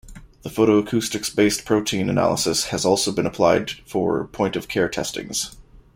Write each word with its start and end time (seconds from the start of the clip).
The 0.41 0.49
photoacoustics-based 0.49 1.63
protein 1.63 2.09
analysis 2.09 2.69
has 2.69 2.85
also 2.85 3.11
been 3.11 3.27
applied 3.27 3.69
for 3.85 4.25
point-of-care 4.29 4.89
testings. 4.89 5.55